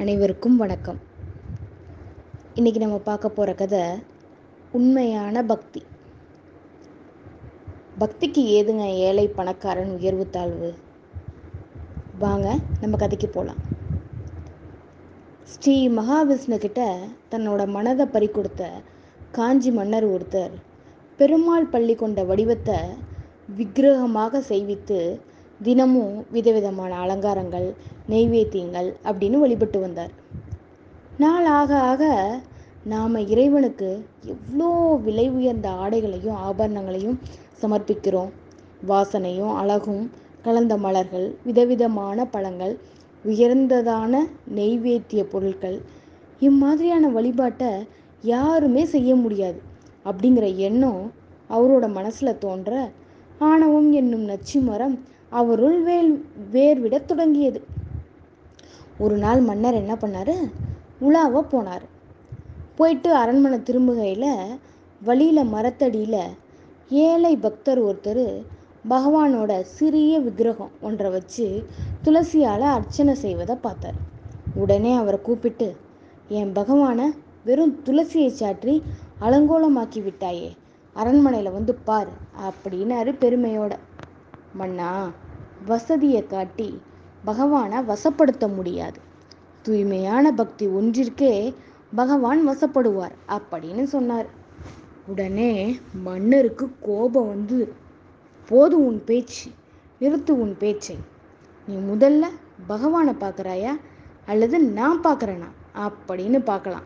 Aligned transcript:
அனைவருக்கும் 0.00 0.56
வணக்கம். 0.56 0.98
இன்றைக்கி 2.54 2.78
நம்ம 2.78 2.98
பார்க்க 2.98 3.28
போகிற 3.28 3.54
கதை 3.54 3.80
உண்மையான 4.72 5.42
பக்தி. 5.44 5.80
பக்திக்கு 7.98 8.42
ஏதுங்க 8.56 8.84
ஏழை 9.06 9.28
பணக்காரன் 9.28 9.90
உயர்வு 9.96 10.30
தாழ்வு? 10.30 10.70
வாங்க 12.18 12.58
நம்ம 12.80 12.96
கதைக்கு 12.96 13.28
போகலாம் 13.28 13.60
ஸ்ரீ 15.44 15.88
மகாவிஷ்ணு 15.88 16.58
கிட்ட 16.58 16.98
தன்னோட 17.30 17.66
மனதை 17.66 18.06
பறி 18.06 18.28
கொடுத்த 18.28 18.70
காஞ்சி 19.30 19.70
மன்னர் 19.70 20.04
ஒருத்தர் 20.04 20.54
பெருமாள் 21.16 21.66
பள்ளி 21.66 21.94
கொண்ட 21.94 22.24
வடிவத்தை 22.24 22.78
விக்கிரகமாக 23.56 24.44
செய்வித்து 24.48 25.00
தினமும் 25.60 26.14
விதவிதமான 26.30 26.92
அலங்காரங்கள் 26.96 27.68
நெய்வேத்தியங்கள் 28.08 28.88
அப்படின்னு 29.04 29.38
வழிபட்டு 29.38 29.78
வந்தார். 29.80 30.12
நாள் 31.18 31.48
ஆக 31.50 31.70
ஆக 31.90 32.02
நாம் 32.84 33.16
இறைவனுக்கு 33.32 33.88
எவ்வளோ 34.24 34.68
விலை 35.06 35.26
உயர்ந்த 35.30 35.68
ஆடைகளையும் 35.82 36.38
ஆபரணங்களையும் 36.46 37.18
சமர்ப்பிக்கிறோம். 37.62 38.30
வாசனையும் 38.88 39.54
அழகும் 39.54 40.04
கலந்த 40.42 40.74
மலர்கள் 40.76 41.26
விதவிதமான 41.44 42.26
பழங்கள் 42.26 42.74
உயர்ந்ததான 43.24 44.12
நெய்வேத்திய 44.54 45.22
பொருட்கள் 45.24 45.78
இம்மாதிரியான 46.40 47.06
வழிபாட்டை 47.08 47.70
யாருமே 48.24 48.82
செய்ய 48.84 49.10
முடியாது 49.16 49.58
அப்படிங்கிற 50.04 50.46
எண்ணம் 50.58 51.02
அவரோட 51.50 51.84
மனசில் 51.88 52.38
தோன்ற 52.38 52.72
ஆணவம் 53.40 53.90
என்னும் 53.92 54.24
நச்சு 54.24 54.58
மரம் 54.60 54.96
அவருள் 55.30 55.82
வேல் 55.82 56.12
வேர்விடத் 56.52 57.04
தொடங்கியது. 57.04 57.60
ஒரு 58.98 59.16
நாள் 59.16 59.40
மன்னர் 59.40 59.74
என்ன 59.74 59.94
பண்ணார்? 59.94 60.34
உலாவ 61.00 61.42
போனார். 61.50 61.84
போயிட்டு 62.76 63.14
அரண்மனை 63.14 63.58
திரும்புகையில் 63.58 64.58
வழியில் 65.02 65.44
மரத்தடியில் 65.44 66.22
ஏழை 66.90 67.36
பக்தர் 67.36 67.80
ஒருத்தர் 67.82 68.42
பகவானோட 68.88 69.60
சிறிய 69.62 70.20
விக்கிரகம் 70.20 70.70
ஒன்றை 70.80 71.10
வச்சு 71.10 71.62
துளசியால் 72.04 72.66
அர்ச்சனை 72.74 73.14
செய்வதை 73.14 73.56
பார்த்தார். 73.56 73.98
உடனே 74.54 74.94
அவரை 74.94 75.20
கூப்பிட்டு 75.20 75.76
என் 76.28 76.52
பகவானை 76.52 77.06
வெறும் 77.44 77.82
துளசியை 77.84 78.30
சாற்றி 78.30 78.82
அலங்கோலமாக்கி 79.20 80.02
விட்டாயே 80.02 80.50
அரண்மனையில் 80.94 81.52
வந்து 81.52 81.74
பார் 81.74 82.08
அப்படின்னாரு 82.48 83.12
பெருமையோட. 83.20 83.72
மன்னா 84.52 85.10
வசதியை 85.66 86.26
காட்டி 86.26 86.82
பகவானை 87.24 87.78
வசப்படுத்த 87.78 88.54
முடியாது. 88.54 89.00
தூய்மையான 89.62 90.32
பக்தி 90.32 90.66
ஒன்றிற்கே 90.66 91.54
பகவான் 91.94 92.48
வசப்படுவார் 92.48 93.12
அப்படின்னு 93.28 93.82
சொன்னார். 93.82 94.26
உடனே 95.06 95.78
மன்னருக்கு 96.02 96.70
கோபம் 96.80 97.28
வந்து 97.28 97.74
போதும் 98.48 98.86
உன் 98.86 99.04
பேச்சு 99.04 99.50
நிறுத்து 100.00 100.30
உன் 100.30 100.56
பேச்சை. 100.56 100.98
நீ 101.66 101.76
முதல்ல 101.76 102.26
பகவானை 102.66 103.14
பார்க்குறாயா? 103.14 103.80
அல்லது 104.26 104.60
நான் 104.60 105.02
பார்க்குறேனா? 105.04 105.50
அப்படின்னு 105.74 106.38
பார்க்கலாம். 106.38 106.82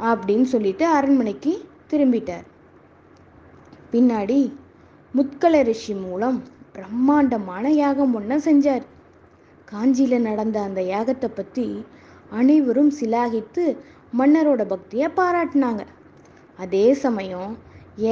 அப்படின்னு 0.00 0.42
சொல்லிட்டு 0.42 0.86
அரண்மனைக்கு 0.86 1.68
திரும்பிட்டார். 1.90 2.44
பின்னாடி 3.92 4.52
முத்கல 5.14 5.62
ரிஷி 5.62 5.94
மூலம் 5.94 6.42
பிரம்மாண்டமான 6.80 7.70
யாகம் 7.70 8.12
ஒன்று 8.18 8.36
செஞ்சார். 8.44 8.84
காஞ்சியில் 9.70 10.24
நடந்த 10.26 10.56
அந்த 10.60 10.80
யாகத்தை 10.90 11.28
பற்றி 11.34 11.64
அனைவரும் 12.30 12.92
சிலாகித்து 12.98 13.64
மன்னரோட 14.18 14.62
பக்தியை 14.64 15.08
பாராட்டினாங்க. 15.18 15.82
அதே 16.58 16.86
சமயம் 17.02 17.52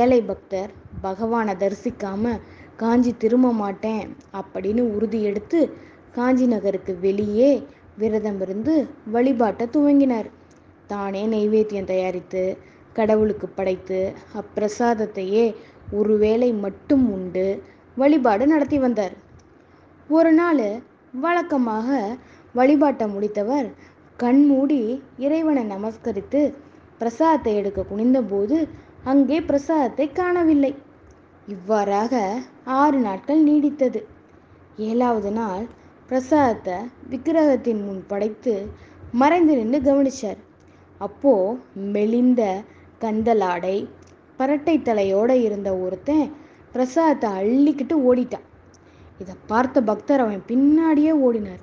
ஏழை 0.00 0.20
பக்தர் 0.22 0.72
பகவானை 1.00 1.54
தரிசிக்காம 1.62 2.34
காஞ்சி 2.76 3.12
திரும்ப 3.16 3.52
மாட்டேன் 3.52 4.04
அப்படின்னு 4.40 4.84
உறுதி 4.96 5.20
எடுத்து 5.22 5.60
காஞ்சி 6.18 6.46
நகருக்கு 6.46 6.94
வெளியே 7.06 7.50
விரதம் 7.96 8.40
இருந்து 8.40 8.74
வழிபாட்டை 9.14 9.66
துவங்கினார். 9.76 10.28
தானே 10.86 11.24
நைவேத்தியம் 11.26 11.90
தயாரித்து 11.94 12.44
கடவுளுக்கு 12.92 13.48
படைத்து 13.48 14.12
அப்பிரசாதத்தையே 14.42 15.46
ஒருவேளை 15.92 16.52
மட்டும் 16.66 17.06
உண்டு 17.16 17.48
வழிபாடு 18.00 18.44
நடத்தி 18.52 18.78
வந்தார். 18.78 19.14
ஒரு 20.08 20.30
நாள் 20.40 20.66
வழக்கமாக 21.14 21.88
வழிபாட்டை 22.54 23.06
முடித்தவர் 23.14 23.68
கண்மூடி 24.18 24.80
இறைவனை 25.24 25.62
நமஸ்கரித்து 25.72 26.40
பிரசாதத்தை 27.00 27.52
எடுக்க 27.60 27.80
குனிந்தபோது 27.90 28.56
அங்கே 29.10 29.38
பிரசாதத்தை 29.50 30.06
காணவில்லை. 30.12 30.72
இவ்வாறாக 31.48 32.14
ஆறு 32.80 32.98
நாட்கள் 33.06 33.42
நீடித்தது. 33.48 34.00
ஏழாவது 34.88 35.30
நாள் 35.38 35.64
பிரசாதத்தை 36.10 36.76
விக்கிரகத்தின் 37.10 37.80
முன் 37.86 38.02
படைத்து 38.08 38.54
மறைந்து 39.20 39.54
நின்று 39.60 39.78
கவனிச்சார். 39.88 40.40
அப்போ 41.00 41.32
மெலிந்த 41.94 42.42
கந்தலாடை 43.00 43.76
பரட்டை 44.38 44.76
தலையோடு 44.82 45.36
இருந்த 45.46 45.70
ஒருத்தன் 45.84 46.26
பிரசாதத்தை 46.74 47.28
அள்ளிக்கிட்டு 47.40 47.96
ஓடிட்டான். 48.08 48.46
இதை 49.22 49.34
பார்த்த 49.46 49.80
பக்தர் 49.90 50.22
அவன் 50.24 50.42
பின்னாடியே 50.50 51.12
ஓடினார். 51.26 51.62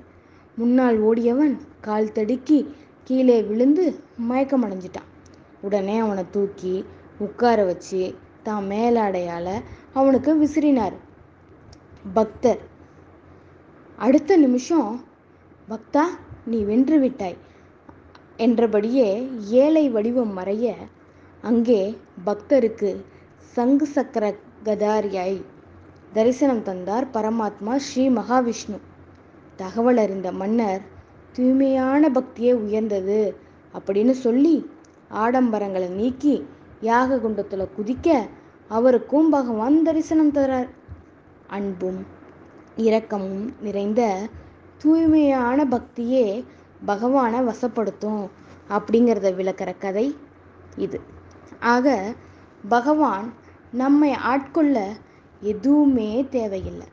முன்னால் 0.56 0.98
ஓடியவன் 1.08 1.54
கால் 1.86 2.14
தடுக்கி 2.16 2.58
கீழே 3.06 3.38
விழுந்து 3.42 3.84
மயக்கம் 4.28 4.64
அடைஞ்சிட்டான். 4.66 5.10
உடனே 5.60 5.96
அவனை 5.98 6.24
தூக்கி 6.30 6.74
உட்கார 7.18 7.58
வச்சு 7.64 8.00
தான் 8.46 8.64
மேலாடையால் 8.72 9.54
அவனுக்கு 9.92 10.32
விசிறினார். 10.42 10.96
பக்தர் 12.14 12.62
அடுத்த 13.98 14.32
நிமிஷம் 14.36 14.90
பக்தா 15.68 16.04
நீ 16.50 16.58
வென்று 16.62 16.96
விட்டாய் 16.98 17.38
என்றபடியே 18.44 19.08
ஏழை 19.62 19.84
வடிவம் 19.94 20.34
மறைய 20.38 20.74
அங்கே 21.42 21.80
பக்தருக்கு 22.24 22.90
சங்கு 23.56 23.86
சக்கர 23.86 24.24
கதாரியாய் 24.66 25.38
தரிசனம் 26.12 26.62
தந்தார் 26.62 27.06
பரமாத்மா 27.12 27.74
ஸ்ரீ 27.86 28.04
மகாவிஷ்ணு. 28.08 28.78
தகவல் 29.56 29.96
அறிந்த 29.96 30.28
மன்னர் 30.32 30.82
தூய்மையான 31.32 32.08
பக்தியே 32.08 32.52
உயர்ந்தது 32.64 33.20
அப்படின்னு 33.74 34.14
சொல்லி 34.24 34.54
ஆடம்பரங்களை 35.24 35.88
நீக்கி 35.90 36.34
யாக 36.80 37.18
குண்டத்தில் 37.18 37.74
குதிக்க 37.76 38.08
அவருக்கும் 38.68 39.28
பகவான் 39.30 39.76
தரிசனம் 39.82 40.32
தரார். 40.32 40.68
அன்பும் 41.46 42.00
இரக்கமும் 42.76 43.44
நிறைந்த 43.60 44.02
தூய்மையான 44.78 45.58
பக்தியே 45.64 46.26
பகவானை 46.84 47.40
வசப்படுத்தும் 47.40 48.22
அப்படிங்கிறத 48.68 49.28
விளக்கிற 49.40 49.70
கதை 49.78 50.06
இது. 50.76 50.98
ஆக 51.74 52.14
பகவான் 52.68 53.28
நம்மை 53.76 54.12
ஆட்கொள்ள 54.12 54.96
எதுவுமே 55.40 56.26
தேவையில்லை. 56.30 56.86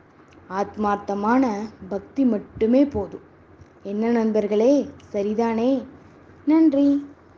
ஆத்மார்த்தமான 0.50 1.50
பக்தி 1.88 2.24
மட்டுமே 2.24 2.84
போதும். 2.84 3.20
என்ன 3.82 4.10
நண்பர்களே? 4.10 4.88
சரிதானே? 5.12 5.82
நன்றி. 6.44 7.13